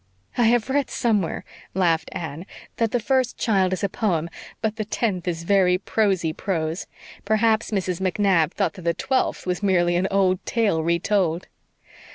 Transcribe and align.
"I 0.35 0.45
have 0.45 0.67
read 0.67 0.89
somewhere," 0.89 1.45
laughed 1.75 2.09
Anne, 2.11 2.47
"that 2.77 2.89
the 2.89 2.99
first 2.99 3.37
child 3.37 3.71
is 3.71 3.83
a 3.83 3.87
poem 3.87 4.31
but 4.59 4.77
the 4.77 4.83
tenth 4.83 5.27
is 5.27 5.43
very 5.43 5.77
prosy 5.77 6.33
prose. 6.33 6.87
Perhaps 7.23 7.69
Mrs. 7.69 8.01
MacNab 8.01 8.51
thought 8.51 8.73
that 8.73 8.81
the 8.81 8.95
twelfth 8.95 9.45
was 9.45 9.61
merely 9.61 9.95
an 9.95 10.07
old 10.09 10.43
tale 10.43 10.81
re 10.83 10.97
told." 10.97 11.49